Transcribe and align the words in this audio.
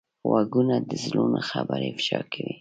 غوږونه 0.29 0.75
د 0.89 0.91
زړونو 1.03 1.39
خبرې 1.49 1.87
افشا 1.93 2.19
کوي 2.33 2.53